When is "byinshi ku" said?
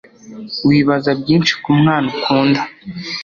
1.21-1.69